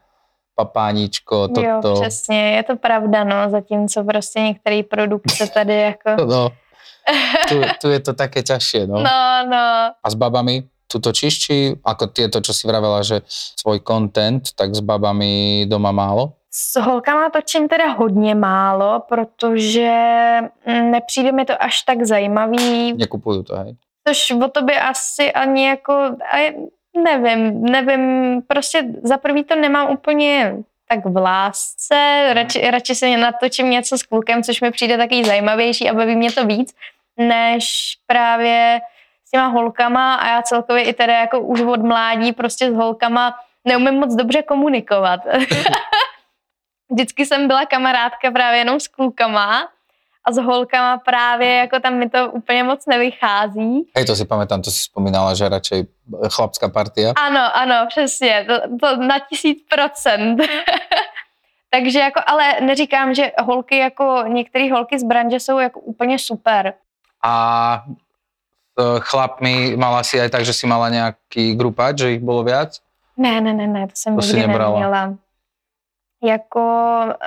[0.55, 2.01] papáničko, Jo, toto.
[2.01, 6.11] přesně, je to pravda, no, zatímco prostě některé produkce tady jako...
[6.27, 6.49] No,
[7.49, 8.99] tu, tu je to také ťažšie, no.
[8.99, 13.83] No, no, A s babami tu točíš, či ako tieto, čo si vravela, že svoj
[13.83, 16.37] content, tak s babami doma málo?
[16.57, 19.93] s holkama točím teda hodně málo, protože
[20.67, 23.77] mm, nepřijde mi to až tak zajímavý, Nekupujú to, hej?
[24.09, 26.17] což o tobě asi ani jako,
[27.05, 30.57] nevím, nevím, prostě za prvý to nemám úplně
[30.89, 35.91] tak v lásce, radši, radši si natočím něco s klukem, což mi přijde taky zajímavější
[35.91, 36.75] a baví mě to víc,
[37.19, 37.65] než
[38.07, 38.81] právě
[39.37, 43.95] těma holkama a já celkově i teda jako už od mládí prostě s holkama neumím
[43.95, 45.21] moc dobře komunikovat.
[46.91, 49.69] Vždycky jsem byla kamarádka právě jenom s klukama
[50.25, 53.91] a s holkama právě jako tam mi to úplně moc nevychází.
[53.97, 55.87] Hej, to si pamätám, to si spomínala, že radšej
[56.33, 57.13] chlapská partia.
[57.13, 60.41] Ano, ano, přesně, to, to na tisíc procent.
[61.71, 66.75] Takže jako, ale neříkám, že holky jako, některé holky z branže jsou jako úplně super.
[67.23, 67.85] A
[69.01, 72.81] chlapmi mala si aj tak, že si mala nejaký grupáč, že ich bolo viac?
[73.17, 74.73] Ne, ne, ne, ne, to jsem To si nikdy nebrala.
[74.81, 75.03] neměla.
[76.25, 76.63] Jako,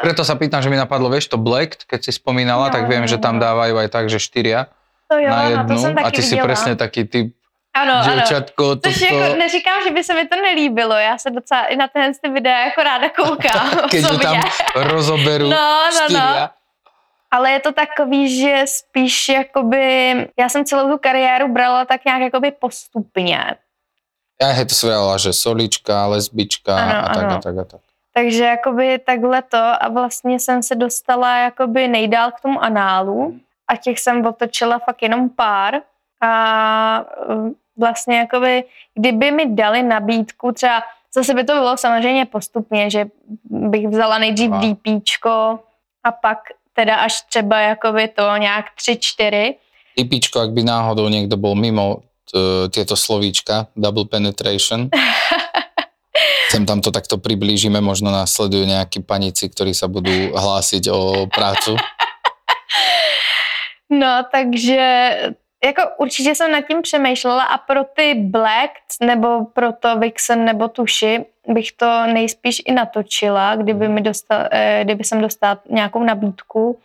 [0.02, 3.06] Preto sa pýtam, že mi napadlo, vieš, to Black, keď si spomínala, No, tak viem,
[3.06, 3.42] no, že tam no.
[3.46, 4.66] dávajú aj tak, že štyria
[5.10, 6.46] to jo, na no, jednu to jsem taky a ty si viděla.
[6.46, 7.28] presne taký typ
[7.74, 8.14] ano, ano.
[8.14, 11.76] Děvčatko, to, Což jako neříkám, že by se mi to nelíbilo, já se docela i
[11.76, 13.66] na tenhle ty videa jako ráda koukám.
[13.86, 14.20] osobně.
[14.26, 14.38] tam
[14.76, 16.50] rozoberú No, no, no.
[17.32, 22.22] Ale je to takový, že spíš jakoby, já jsem celou tu kariéru brala tak nějak
[22.22, 23.56] jakoby postupně.
[24.40, 27.40] Ja hej, to si vrala, že solička, lesbička Ano, a tak a ano.
[27.44, 27.82] tak a tak.
[28.14, 33.76] Takže jakoby takhle to a vlastně jsem se dostala jakoby nejdál k tomu análu a
[33.76, 35.82] těch jsem otočila fakt jenom pár
[36.22, 36.32] a
[37.30, 38.64] eh, vlastně jakoby,
[38.96, 43.06] kdyby mi dali nabídku třeba, zase by to bylo samozřejmě postupně, že
[43.50, 44.62] bych vzala nejdřív Aha.
[44.64, 45.60] DPčko
[46.04, 46.40] a pak
[46.80, 49.56] teda až třeba jakoby to nějak tři, čtyři.
[49.96, 54.88] Typičko, ak by náhodou niekto bol mimo t- tieto slovíčka, double penetration,
[56.56, 61.76] sem tam to takto priblížime, možno následujú nejakí panici, ktorí sa budú hlásiť o prácu.
[63.92, 64.80] No, takže
[65.66, 70.68] jako určitě jsem nad tím přemýšlela a pro ty Black nebo pro to Vixen nebo
[70.68, 76.80] Tuši bych to nejspíš i natočila, kdyby, mi dostal, eh, kdyby jsem dostala nějakou nabídku,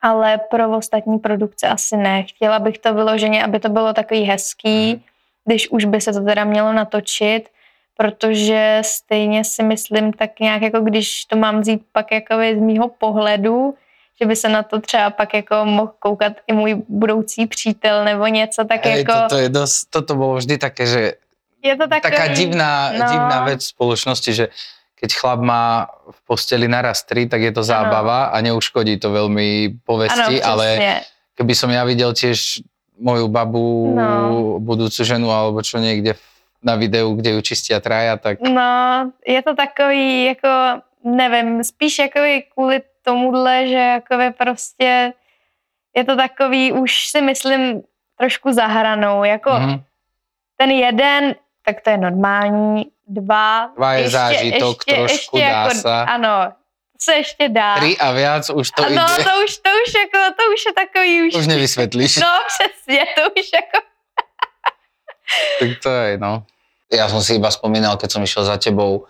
[0.00, 2.22] ale pro ostatní produkce asi ne.
[2.22, 5.04] Chtěla bych to vyloženě, aby to bylo takový hezký,
[5.44, 7.48] když už by se to teda mělo natočit,
[7.96, 12.88] protože stejně si myslím tak nějak jako když to mám vzít pak jako z mýho
[12.88, 13.74] pohledu,
[14.20, 18.26] že by se na to třeba pak jako mohl koukat i můj budoucí přítel nebo
[18.26, 21.00] něco, tak Hej, jako toto, je dosť, toto bolo vždy také, že
[21.62, 22.00] je to takový...
[22.02, 23.06] taká divná, no.
[23.12, 24.44] divná vec v spoločnosti, že
[24.98, 29.78] keď chlap má v posteli naraz tri, tak je to zábava a neuškodí to veľmi
[29.82, 30.66] povesti, ano, ale
[31.34, 32.62] keby som ja videl tiež
[33.02, 34.58] moju babu, No.
[34.62, 36.22] budúcu ženu alebo čo niekde v-
[36.62, 42.20] na videu, kde ju čistia traja, tak No, je to takový, jako, nevím, spíš jako
[42.54, 45.12] kvůli tomuhle, že jakoby prostě
[45.96, 47.82] je to takový, už si myslím,
[48.18, 49.82] trošku zahranou, jako mhm.
[50.56, 51.34] ten jeden,
[51.64, 53.70] tak to je normální, dva.
[53.76, 56.02] Dva je zážitok, trošku, dá jako, sa.
[56.02, 56.52] Ano,
[57.00, 57.76] se ještě dá.
[57.76, 59.24] Tri a viac už to no, ide.
[59.24, 61.34] to už, to už jako, to už je takový už.
[61.34, 62.16] Už nevysvetlíš.
[62.16, 63.78] No, přesně, to už jako.
[65.60, 66.46] Tak to je, no.
[66.92, 69.08] Ja som si iba spomínal, keď som išiel za tebou,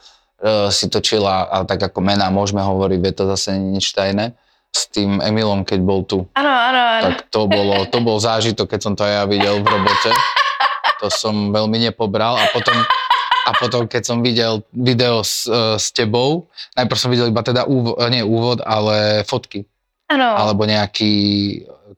[0.74, 4.34] si točila, a tak ako mená môžeme hovoriť, vie to zase nič tajné,
[4.72, 6.24] s tým Emilom, keď bol tu.
[6.32, 7.04] Ano, ano, ano.
[7.12, 10.10] Tak to bolo, to bol zážitok, keď som to aj ja videl v robote.
[11.04, 12.74] To som veľmi nepobral a potom,
[13.44, 17.68] a potom keď som videl video s, eh, s tebou, najprv som videl iba teda
[17.68, 19.68] úvod, nie úvod, ale fotky,
[20.08, 20.26] ano.
[20.40, 21.12] alebo nejaký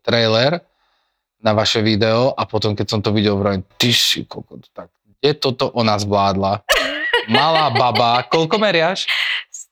[0.02, 0.58] trailer
[1.44, 5.30] na vaše video a potom keď som to videl, vrajím, ty si kokot, tak kde
[5.40, 6.64] toto ona zvládla?
[7.28, 9.06] Malá baba, koľko meriaš?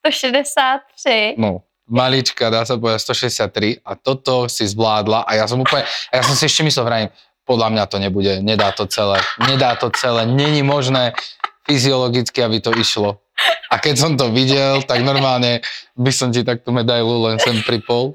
[0.07, 1.38] 163.
[1.38, 6.12] No, malička, dá sa povedať 163 a toto si zvládla a ja som úplne, a
[6.18, 7.11] ja som si ešte myslel, vrajím,
[7.46, 11.14] podľa mňa to nebude, nedá to celé, nedá to celé, není možné
[11.66, 13.22] fyziologicky, aby to išlo.
[13.70, 15.64] A keď som to videl, tak normálne
[15.96, 18.12] by som ti tak tú medailu len sem pripol.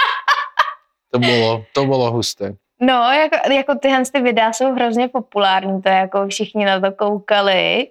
[1.11, 2.59] To bolo, to bolo husté.
[2.81, 6.91] No, jako, jako tyhle ty videa jsou hrozně populární, to je jako všichni na to
[6.91, 7.87] koukali.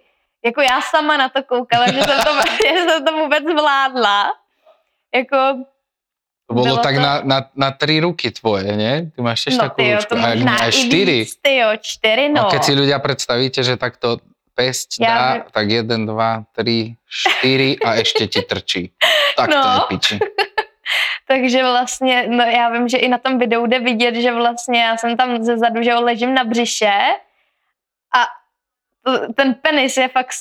[0.47, 2.31] Jako já sama na to koukala, že jsem to,
[2.63, 4.33] že jsem to vůbec zvládla.
[5.15, 5.37] Jako,
[6.47, 9.11] To bolo Bylo tak to- na, na, na tri ruky tvoje, nie?
[9.11, 10.15] Ty máš tiež no tyjo, ručku.
[10.15, 11.17] to A jak možná máš i štyri.
[11.27, 12.43] víc, tyjo, čtyři, no.
[12.43, 12.51] No.
[12.55, 14.23] Keď si ľudia predstavíte, že takto
[14.55, 15.43] pesť Ja dá, viem.
[15.53, 18.83] tak jeden, dva, tri, štyri a ešte ti trčí.
[19.37, 19.75] Tak to No.
[19.75, 20.17] je piči.
[21.29, 24.97] Takže vlastně, no já vím, že i na tom videu jde vidět, že vlastně já
[24.97, 26.95] jsem tam ze zadu, že jo, ležím na břiše
[28.15, 28.46] a to-
[29.37, 30.33] ten penis je fakt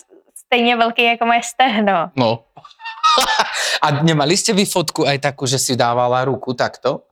[0.45, 2.09] stejně velký jako moje stehno.
[2.15, 2.43] No.
[3.85, 7.05] A nemali ste vy fotku aj takú, že si dávala ruku takto?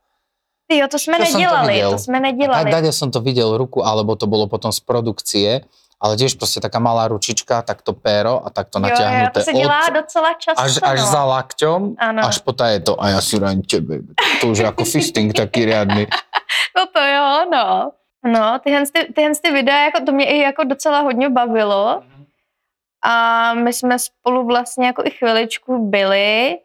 [0.67, 1.91] Ty jo, to jsme To jsem to nedělali, viděl.
[1.91, 2.71] to, jsme A nedělali.
[2.71, 5.61] dade som to videl ruku, alebo to bolo potom z produkcie,
[6.01, 9.53] ale tiež proste taká malá ručička, takto péro a takto jo, jo, natiahnuté to se
[9.53, 10.61] dělá docela často.
[10.63, 11.05] až, až no.
[11.05, 12.21] za lakťom, Ano.
[12.27, 14.01] až po to a ja si rajím tebe.
[14.41, 16.07] To už je ako fisting taký riadny.
[16.77, 17.91] No to jo, no.
[18.23, 22.03] No, tyhle, ty, tyhle ty videa, jako, to mě i jako docela hodně bavilo.
[23.05, 26.57] A my jsme spolu vlastně jako i chviličku byli,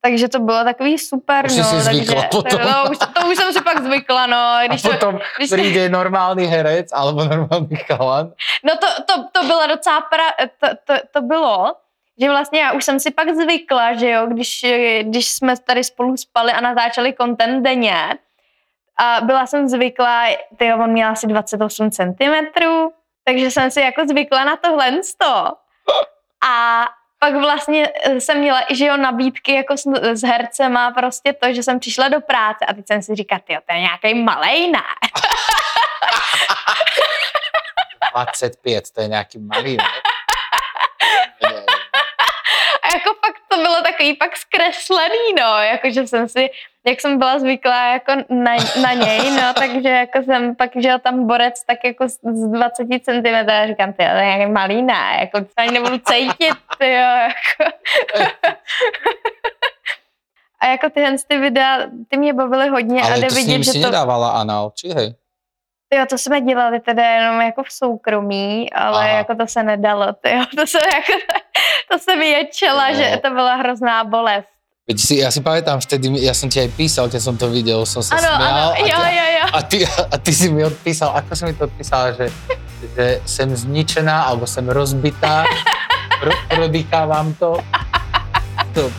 [0.00, 1.64] takže to bylo takový super, Už no.
[1.64, 2.60] si takže, zvykla potom.
[2.60, 4.36] No, už, to už jsem si pak zvykla, no.
[4.36, 8.32] A Když to, potom když to- príde normálny herec alebo normálny chalan.
[8.64, 10.24] no to, to, to bylo docela pra,
[10.60, 11.74] to, to, to bylo,
[12.20, 14.64] že vlastně já už jsem si pak zvykla, že jo, když,
[15.02, 18.14] když jsme tady spolu spali a natáčeli content denně,
[19.02, 20.24] a byla jsem zvyklá,
[20.56, 22.34] ty on měl asi 28 cm,
[23.24, 25.52] takže jsem si jako zvykla na tohle sto.
[26.48, 26.84] A
[27.18, 31.52] pak vlastně eh, jsem měla i, že jo, nabídky jako s, s hercema, prostě to,
[31.54, 34.70] že jsem přišla do práce a teď jsem si říkala, ty to je nějaký malej,
[34.70, 34.82] ne?
[38.12, 39.92] 25, to je nejaký malý, ne?
[41.42, 41.64] Nie.
[42.82, 46.50] A jako fakt to bylo takový pak zkreslený, no, jakože jsem si,
[46.86, 51.26] jak jsem byla zvyklá jako na, na něj, no, takže jako jsem pak, jo, tam
[51.26, 55.16] borec tak jako z z 20 cm, a říkám, ty, to je nějaký malý, ne,
[55.20, 57.72] jako to ani nebudu cítit, ty jo, jako.
[60.62, 63.62] A jako tyhle ty videa, ty mě bavily hodně a Ale jde to s ním
[63.62, 65.14] že si to, nedávala anál, či hej?
[65.92, 69.18] Jo, to jsme dělali teda jenom jako v soukromí, ale Aha.
[69.18, 71.12] jako to se nedalo, tyjo, to se jako,
[71.92, 72.94] to se mi ječela, No.
[72.96, 74.48] že to byla hrozná bolest.
[74.82, 77.86] Veď si, ja si pamätám vtedy, ja som ti aj písal, keď som to videl,
[77.86, 78.42] som sa Ano, smial.
[78.42, 79.44] ano, a, jo, ty, jo, jo.
[79.46, 82.26] A, ty, a ty si mi odpísal, ako si mi to odpísala, že,
[82.98, 85.46] že som zničená, alebo som rozbitá,
[86.20, 87.62] pro, prodýchávam to.
[88.74, 88.90] to.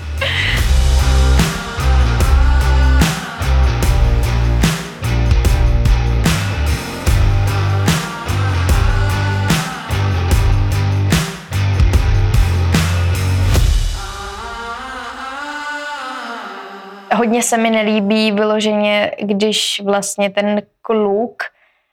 [17.15, 21.43] Hodně se mi nelíbí vyloženě, když vlastně ten kluk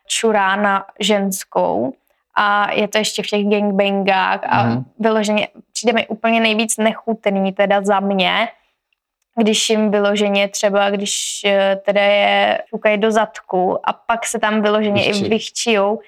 [0.07, 1.93] čurá na ženskou
[2.35, 4.85] a je to ještě v těch gangbangách a Mhm.
[4.99, 8.49] vyloženě přijde mi úplně nejvíc nechutný teda za mě,
[9.37, 14.63] když jim vyloženě třeba, když eh, teda je šukají do zadku a pak se tam
[14.63, 15.27] vyloženě Vychčí.
[15.27, 16.01] i vychčijou,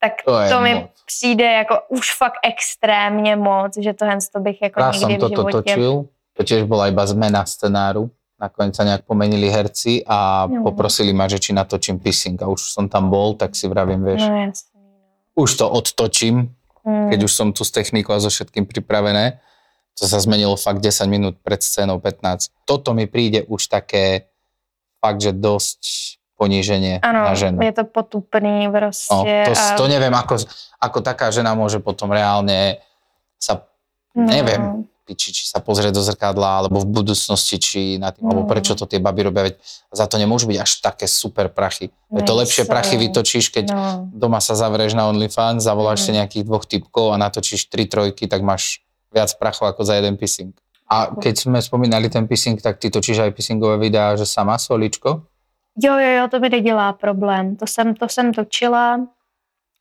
[0.00, 0.90] tak To to, to mi moc.
[1.06, 5.34] přijde jako už fakt extrémně moc, že tohle to bych jako som nikdy v toto
[5.34, 5.52] životě...
[5.70, 6.04] točil,
[6.36, 8.10] to tiež bola iba zmena scenáru.
[8.44, 10.60] Nakoniec sa nejak pomenili herci a No.
[10.62, 14.20] poprosili ma, že či natočím pissing a už som tam bol, tak si vravím, vieš,
[14.22, 14.84] No jasný.
[15.34, 17.08] už to odtočím, Hmm.
[17.08, 19.40] keď už som tu s technikou a so všetkým pripravené.
[19.94, 22.52] To sa zmenilo fakt 10 minút pred scénou, 15.
[22.64, 24.28] Toto mi príde už také
[25.00, 25.80] fakt, že dosť
[26.34, 27.62] poníženie Ano, na ženu.
[27.62, 29.44] je to potupný No, prostě.
[29.46, 30.36] to, a, to neviem, ako,
[30.78, 32.82] ako taká žena môže potom reálne
[33.38, 33.64] sa,
[34.12, 38.42] no, neviem, piči, či sa pozrie do zrkadla, alebo v budúcnosti, či na tým, alebo
[38.44, 38.50] No.
[38.50, 39.54] prečo to tie baby robia, veď
[39.92, 41.92] za to nemôžu byť až také super prachy.
[42.10, 44.08] Je to lepšie prachy vytočíš, keď No.
[44.16, 46.04] doma sa zavrieš na OnlyFans, zavoláš Mm.
[46.04, 48.80] si nejakých dvoch typkov a natočíš tri trojky, tak máš
[49.12, 50.56] viac prachu ako za jeden pissing.
[50.90, 55.22] A keď sme spomínali ten pissing, tak ty točíš aj pissingové videá, že sama soličko?
[55.76, 57.56] Jo, jo, jo, to mi nedělá problém.
[57.56, 59.00] To jsem, to jsem točila,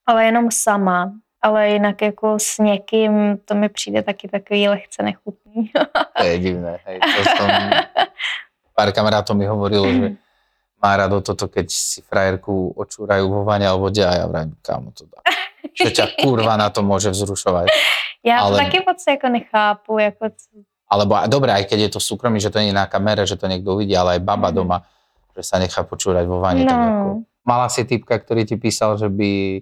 [0.06, 1.12] ale jenom sama.
[1.44, 3.12] Ale jinak jako s někým,
[3.46, 5.72] to mi přijde taky takový lehce nechutný.
[6.18, 6.80] To je divné.
[6.88, 7.48] Hej, to som...
[8.76, 10.08] Pár kamarátov mi hovorilo, že
[10.80, 14.90] má rado toto, keď si frajerku očúrajú vo vane alebo vode a ja vrajím, kámo
[14.92, 15.22] to dá.
[15.78, 17.68] Čo ťa kurva na to môže vzrušovať.
[18.24, 20.26] Já to Ale- taky moc jako nechápu, jako
[20.90, 23.48] Alebo a dobre, aj keď je to súkromí, že to je na kamere, že to
[23.48, 24.56] niekto uvidí, ale aj baba Mhm.
[24.56, 24.78] doma,
[25.36, 26.64] že sa nechá počúrať vo vane.
[26.66, 26.88] Tak No.
[26.88, 27.08] ako...
[27.44, 29.60] Mala si typka, ktorý ti písal, že by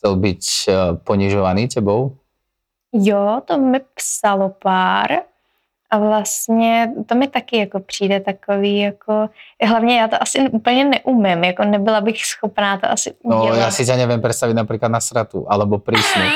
[0.00, 0.74] chcel byť eh,
[1.04, 2.16] ponižovaný tebou?
[2.90, 5.28] jo, to mi psalo pár.
[5.90, 9.28] A vlastně to mi taky jako přijde takový, jako,
[9.62, 13.58] hlavně já to asi úplně neumím, jako nebyla bych schopná to asi No, udělat.
[13.58, 16.22] ja si ťa neviem predstaviť napríklad na sratu, alebo prísnu.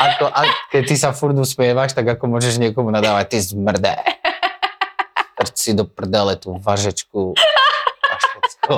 [0.00, 0.40] ako, a
[0.72, 3.96] keď ty sa furt usmievaš, tak ako môžeš niekomu nadávať, ty zmrdé.
[5.36, 7.36] Trč si do prdele tú važečku
[8.08, 8.74] a všetko.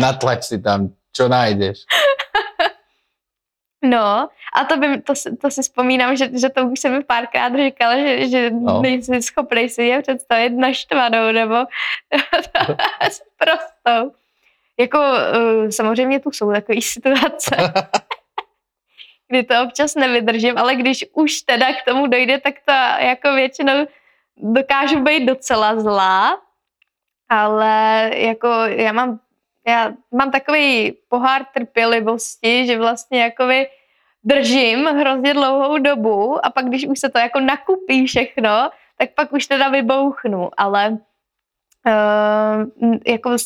[0.00, 1.84] Natlač si tam, čo nájdeš.
[3.82, 7.04] No, a to, by, to, si- to si vzpomínám, že, že to už jsem mi
[7.04, 8.82] párkrát říkala, že, že No.
[8.82, 11.54] nejsi schopný si je představit naštvanou nebo
[13.10, 14.12] s prostou.
[14.78, 17.56] Jako uh, samozřejmě tu jsou takové situace,
[19.28, 22.72] kdy to občas nevydržím, ale když už teda k tomu dojde, tak to
[23.04, 23.86] jako většinou
[24.36, 26.40] dokážu být docela zlá,
[27.28, 29.20] ale jako já mám
[29.66, 33.66] já mám takový pohár trpělivosti, že vlastně jakoby
[34.24, 39.32] držím hrozně dlouhou dobu a pak, když už se to jako nakupí všechno, tak pak
[39.32, 40.98] už teda vybouchnu, ale
[41.86, 43.36] uh, jako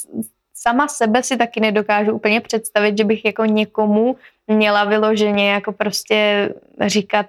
[0.55, 6.49] sama sebe si taky nedokážu úplně představit, že bych jako někomu měla vyloženě jako prostě
[6.87, 7.27] říkat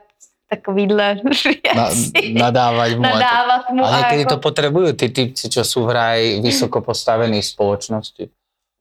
[0.49, 1.15] takovýhle
[1.75, 3.05] Na, věci, nadávať mu.
[3.05, 4.29] a to- nadávat mu A a niekedy jako...
[4.29, 8.23] to potrebujú tí typci, čo sú vraj vysoko postavení v spoločnosti.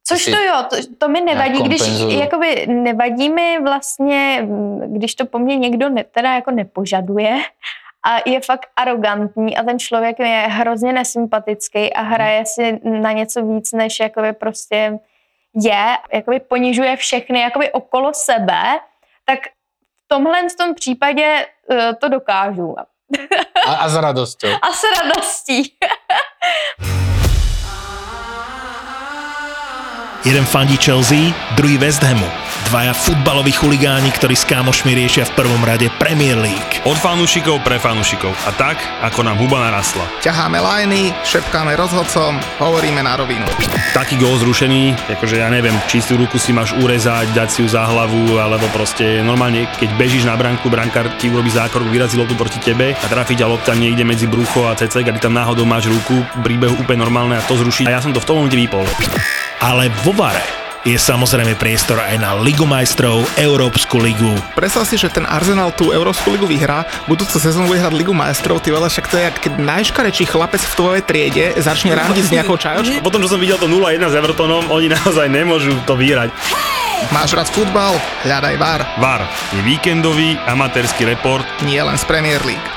[0.07, 4.47] Což to jo, to, to mi nevadí, když jakoby nevadí mi vlastně,
[4.85, 7.41] když to po mně někdo ne, teda jako nepožaduje
[8.05, 13.45] a je fakt arrogantní a ten člověk je hrozně nesympatický a hraje si na něco
[13.45, 14.99] víc, než jakoby prostě
[15.55, 18.63] je, jakoby ponižuje všechny jakoby okolo sebe,
[19.25, 19.39] tak
[20.05, 22.75] v tomhle tom případě uh, to dokážu.
[23.67, 24.47] A, a s radosťou.
[24.61, 25.77] A s radostí.
[30.25, 32.25] Jeden fandí Chelsea, druhý West Hamu.
[32.73, 36.81] Dvaja futbaloví chuligáni, ktorí s kámošmi riešia v prvom rade Premier League.
[36.81, 38.33] Od fanúšikov pre fanúšikov.
[38.49, 40.01] A tak, ako nám huba narastla.
[40.25, 43.45] ťaháme lajny, šepkáme rozhodcom, hovoríme na rovinu.
[43.93, 47.85] Taký gól zrušený, akože ja neviem, čistú ruku si máš urezať, dať si ju za
[47.85, 52.57] hlavu, alebo proste normálne, keď bežíš na bránku, brankár ti urobí zákrok, vyrazí loptu proti
[52.57, 55.85] tebe a trafi ťa lopta niekde medzi brucho a cecek a ty tam náhodou máš
[55.85, 57.85] ruku, príbehu úplne normálne a to zruší.
[57.85, 58.89] A ja som to v tom momente vypol.
[59.65, 60.45] Ale vo Vare
[60.85, 64.37] je samozrejme priestor aj na Ligu majstrov, Európsku ligu.
[64.53, 68.61] Predstav si, že ten Arsenal tú Európsku ligu vyhrá, budúcu sezónu bude hrať Ligu majstrov,
[68.61, 72.33] ty vole, však to je, jak keď najškarečší chlapec v tvojej triede začne randiť s
[72.37, 73.01] nejakou čajočkou.
[73.01, 76.29] Potom, čo som videl to 0-1 s Evertonom, oni naozaj nemôžu to vyhrať.
[77.09, 77.97] Máš rád futbal?
[78.21, 82.74] Hľadaj VAR, VAR je víkendový amatérsky report nie len z Premier League.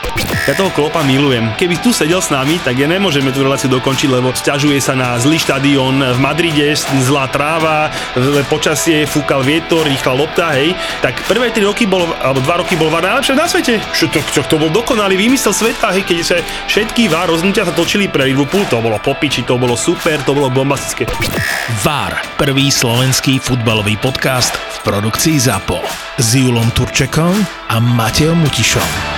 [0.49, 1.53] Ja toho klopa milujem.
[1.61, 5.21] Keby tu sedel s nami, tak ja nemôžeme tú reláciu dokončiť, lebo sťažuje sa na
[5.21, 6.73] zlý štadión v Madride,
[7.05, 7.93] zlá tráva,
[8.49, 10.73] počasie, fúkal vietor, rýchla lopta, hej.
[11.05, 13.77] Tak prvé 3 roky bol, alebo 2 roky bol VAR najlepšie na svete.
[13.93, 17.77] Čo to, čo, to bol dokonalý výmysel sveta, hej, keď sa všetky VAR rozhodnutia sa
[17.77, 21.05] točili pre Liverpool, to bolo popiči, to bolo super, to bolo bombastické.
[21.85, 25.85] VAR, prvý slovenský futbalový podcast v produkcii ZAPO
[26.17, 27.37] s Julom Turčekom
[27.69, 29.18] a Mateom Mutišom.